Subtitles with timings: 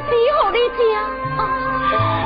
[0.00, 0.98] 只好呢次啊
[1.42, 2.25] 啊。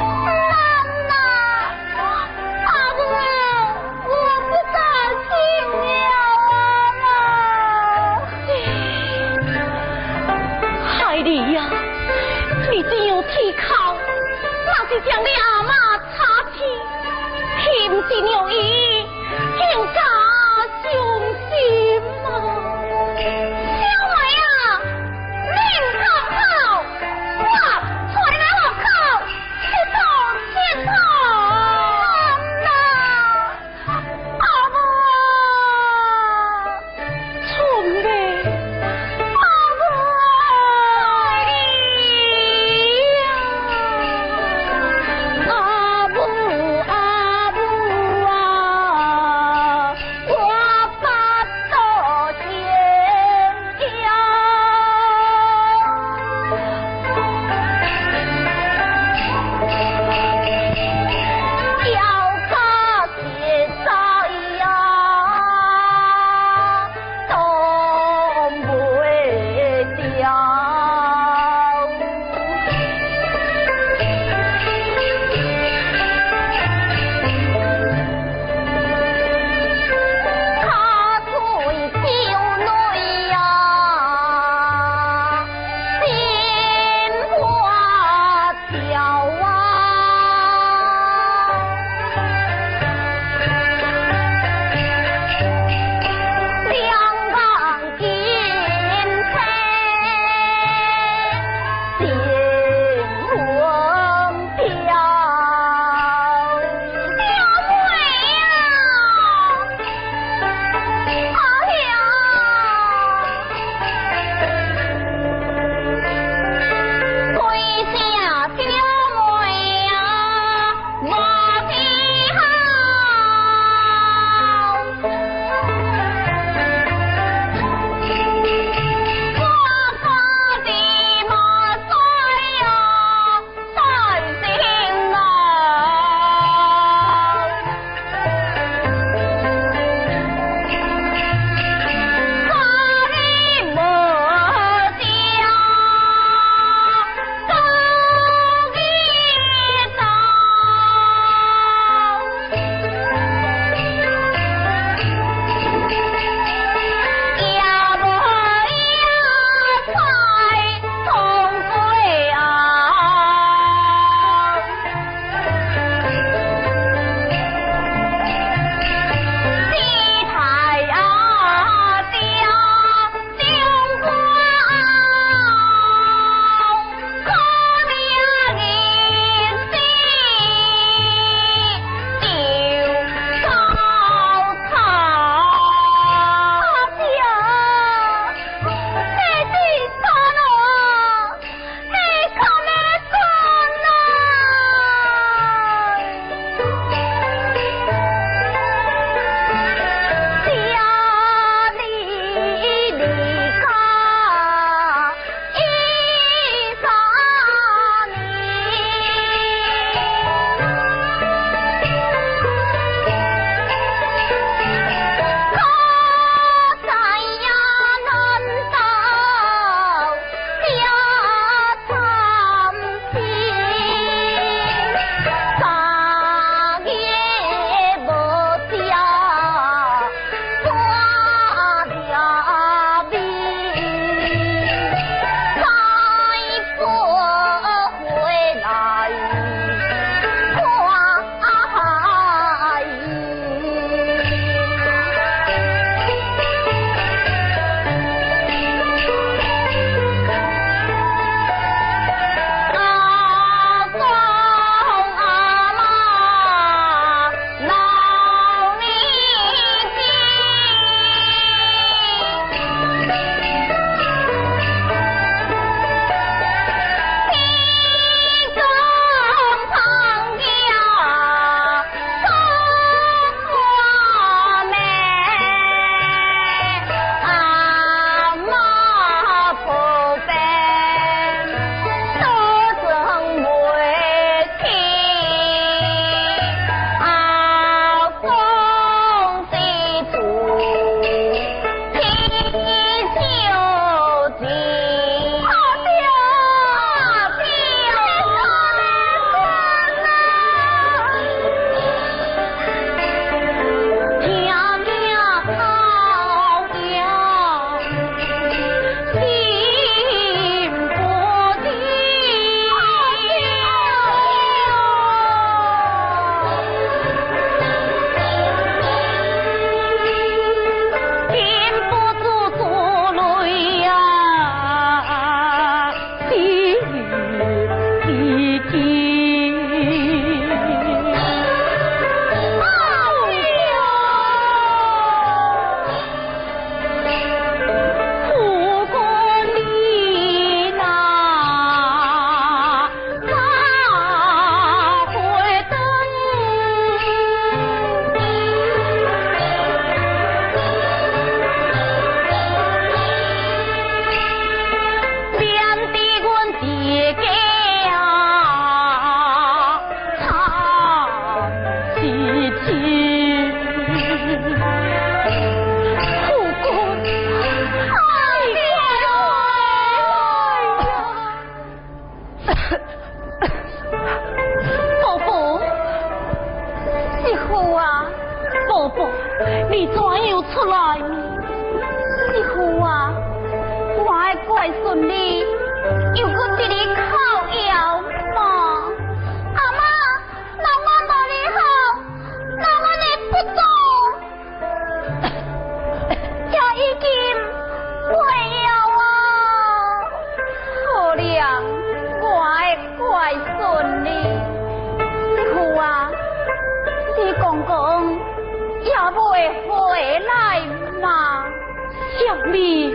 [412.49, 412.95] 已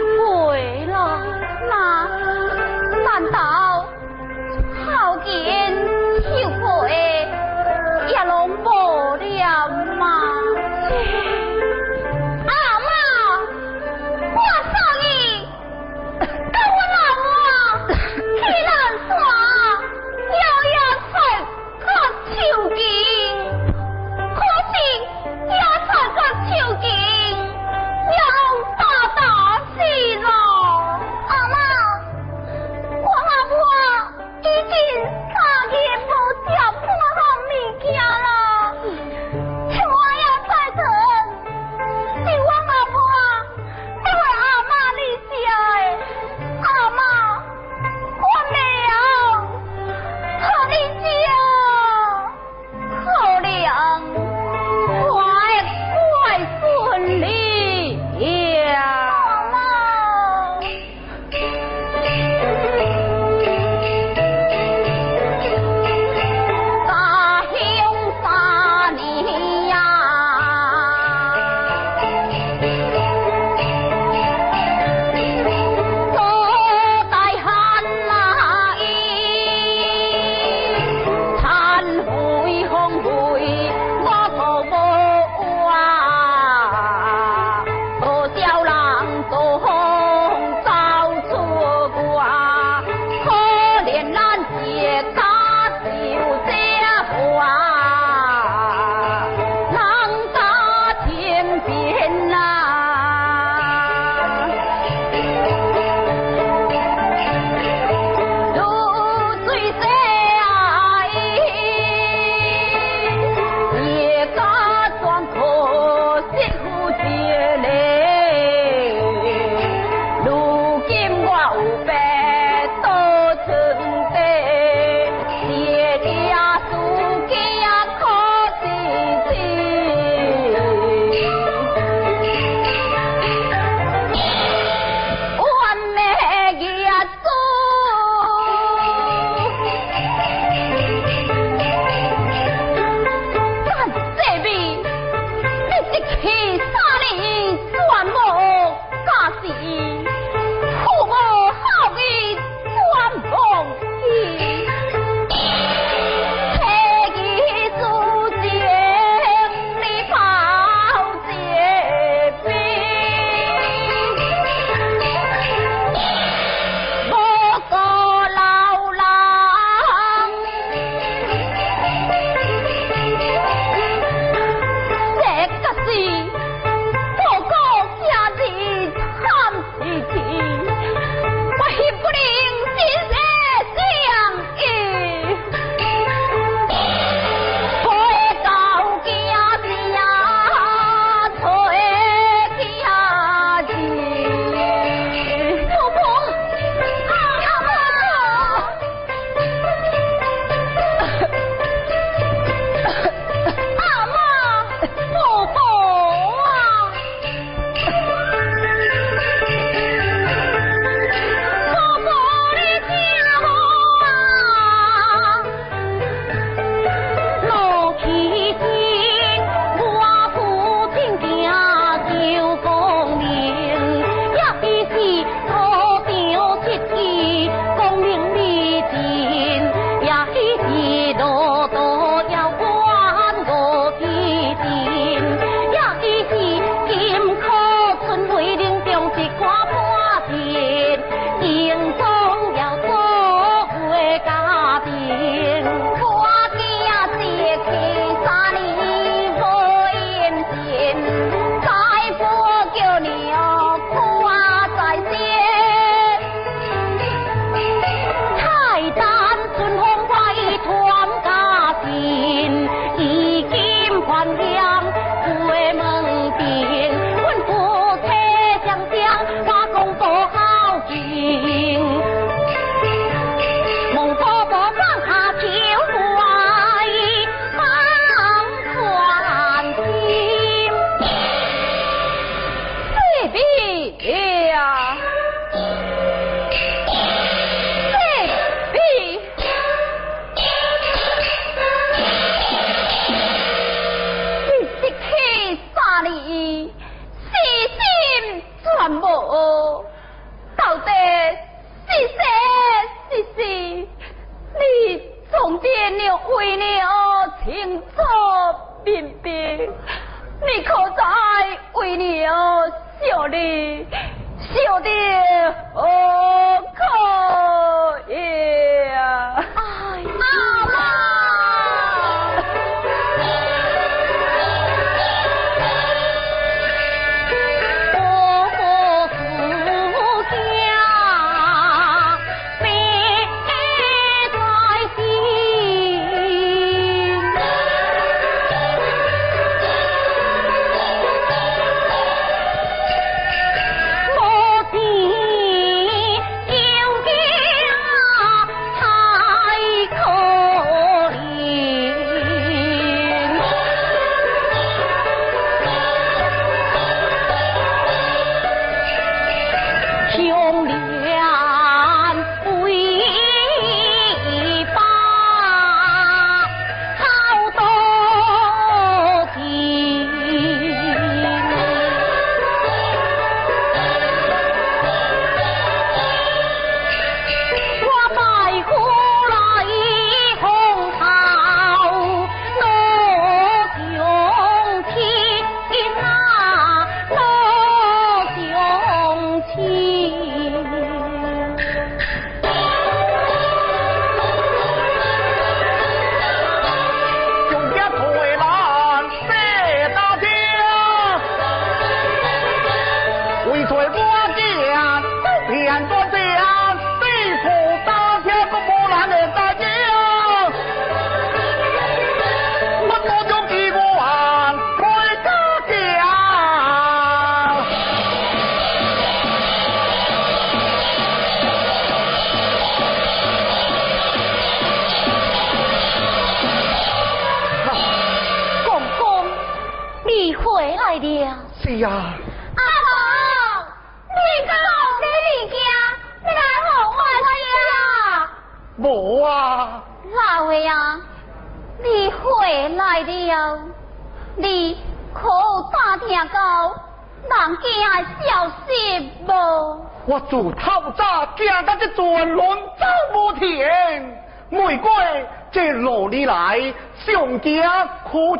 [316.74, 316.74] 自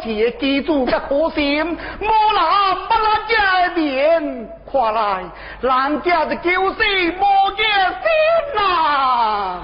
[0.06, 1.66] 记住这颗心，
[2.00, 5.24] 莫拿不拿家的面，快来
[5.62, 7.24] 人家的救死无
[7.58, 7.64] 业
[8.04, 8.06] 心
[8.56, 9.62] 呐！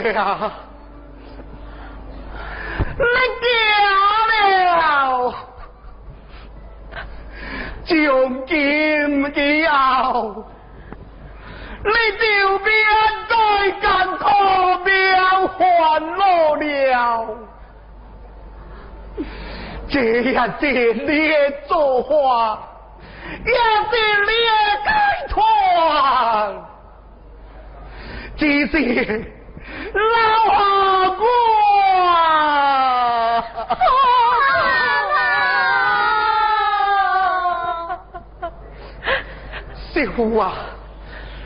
[0.01, 0.51] 呀！
[2.97, 3.03] 你
[3.41, 3.45] 嫁
[4.31, 5.33] 了，
[7.85, 8.55] 从今
[9.35, 10.45] 以后，
[11.83, 12.23] 你就
[12.59, 12.67] 别
[13.29, 13.33] 再
[13.81, 13.83] 干
[14.17, 14.23] 破
[14.83, 14.93] 庙
[15.47, 15.59] 还
[15.99, 16.17] 落
[16.57, 16.63] 了。
[19.87, 19.93] 这
[20.31, 21.33] 样子你的
[21.67, 22.09] 做法，
[23.45, 23.91] 也是
[24.25, 24.87] 你的解
[25.29, 25.35] 脱，
[28.37, 29.34] 只是。
[29.95, 30.01] 老
[30.53, 31.23] 阿哥，
[39.93, 40.53] 媳妇啊，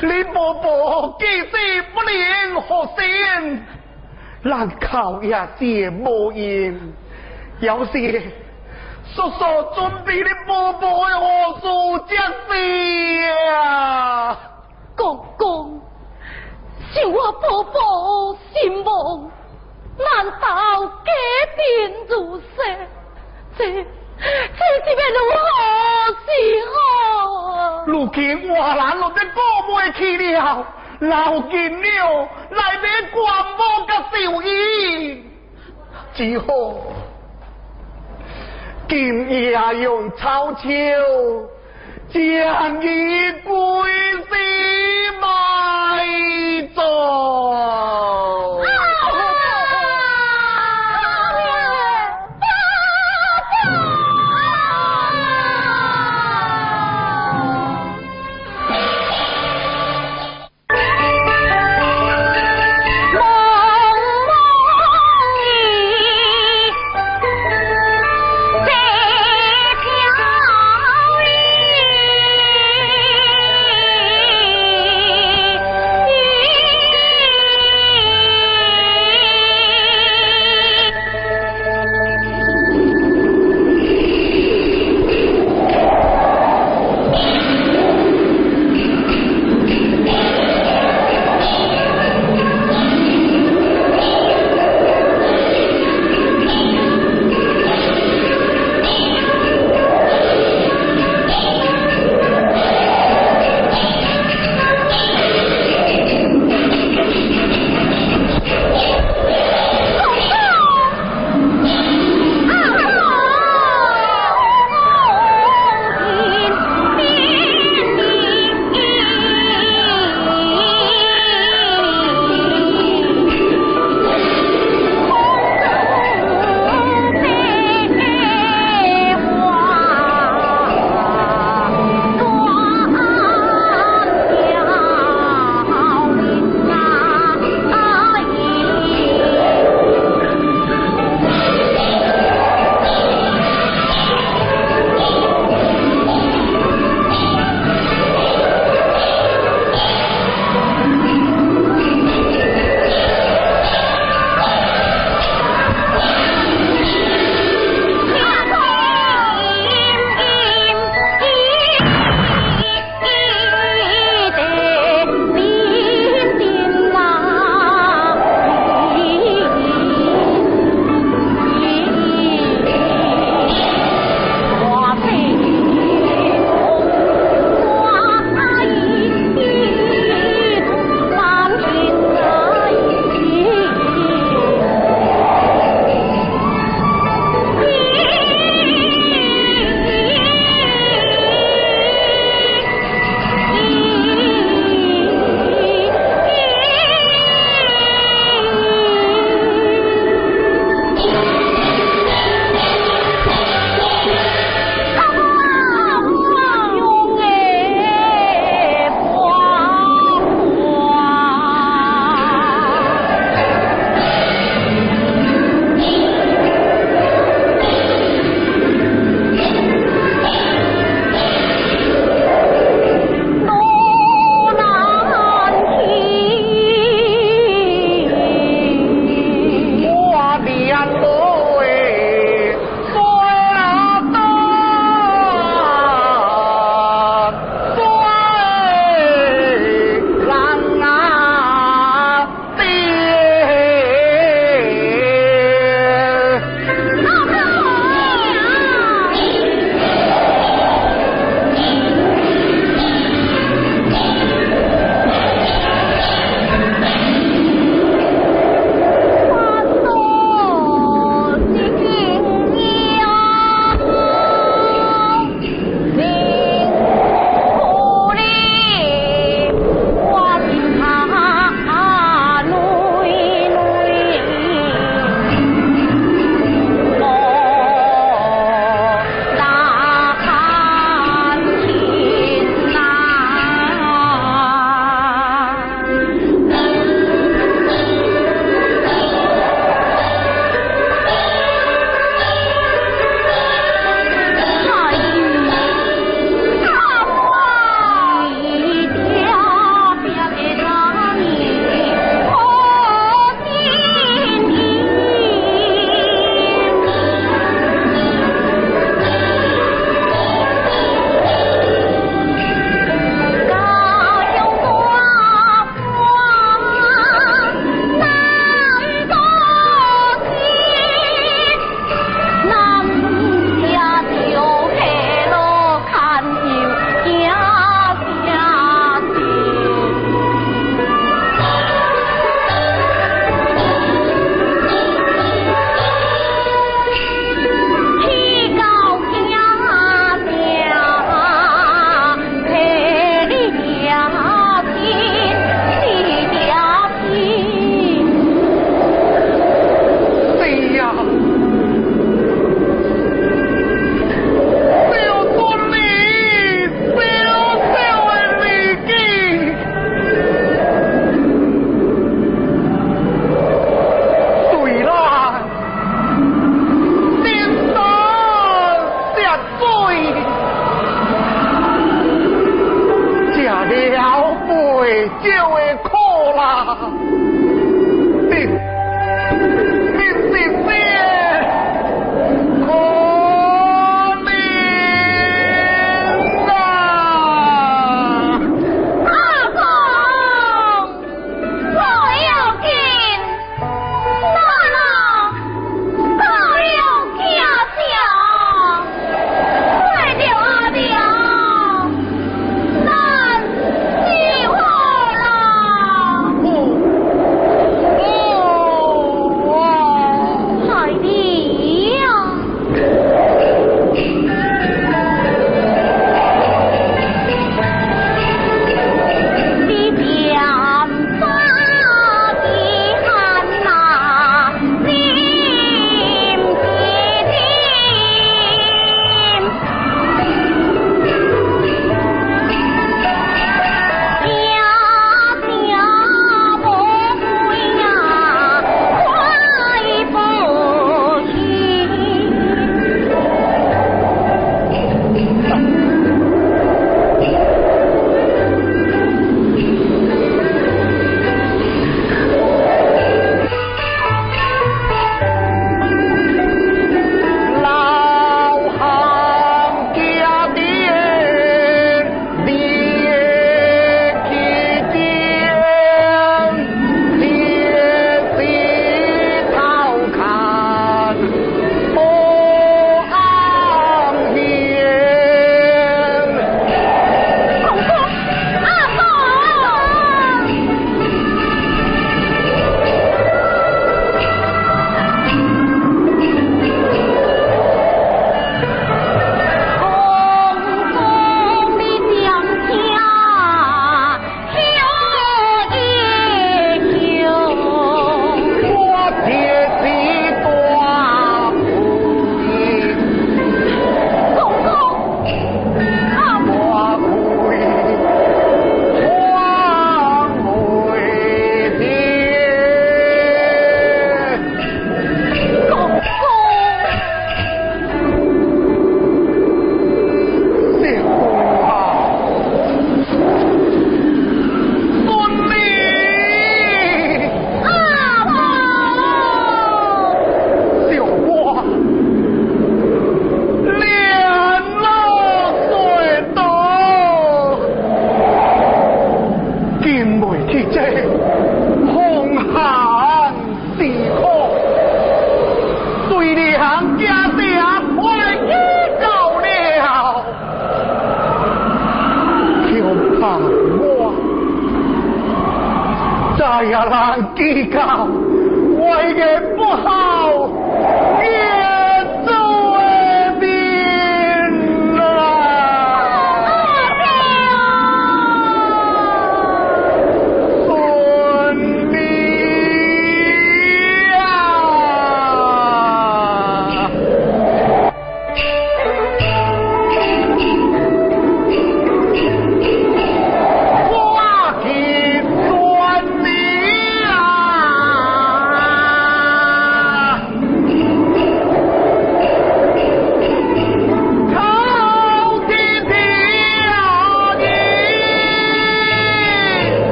[0.00, 1.50] 你婆婆记性
[1.94, 3.62] 不灵，何心？
[4.42, 6.76] 难靠也是无言。
[7.60, 8.32] 有时
[9.14, 9.44] 叔叔
[9.76, 12.50] 准备你婆婆的何处接事
[13.54, 14.36] 啊？
[14.96, 15.81] 公公。
[16.94, 19.30] 就我婆婆心亡，
[19.98, 21.12] 难道改
[21.56, 21.60] 变
[22.08, 22.44] 如昔？
[23.56, 25.36] 这这是要如何
[26.22, 26.26] 是
[26.72, 26.74] 好？
[27.86, 28.16] 如今
[28.54, 30.66] 华兰路的过不去了，
[31.00, 33.16] 老金了来买官
[33.56, 34.46] 帽甲寿衣，
[36.14, 36.44] 只好
[38.88, 40.60] 今夜用草桥
[42.12, 43.50] 将伊归
[44.30, 44.30] 西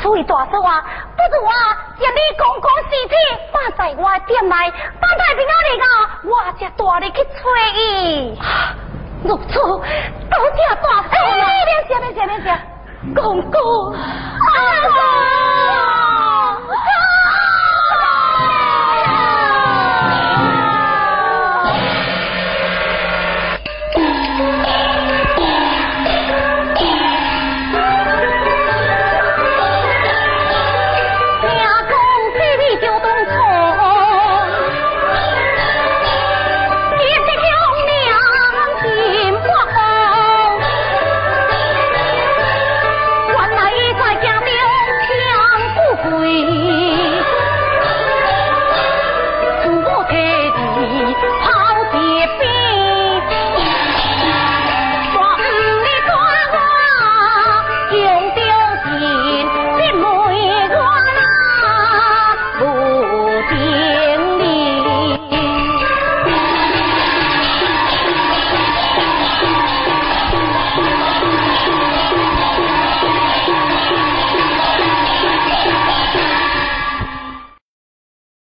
[0.00, 0.82] 出去大嫂啊，
[1.16, 1.50] 不如我
[1.98, 3.14] 接你公公尸子，
[3.52, 4.54] 放在我店内，
[5.00, 5.84] 放在平安里啊，
[6.24, 7.38] 我才大力去催
[7.74, 8.38] 伊。
[9.22, 9.80] 如此，多
[10.56, 11.44] 谢大嫂了。
[11.44, 12.44] 哎，别谢，别谢，别，
[13.14, 13.96] 公公，啊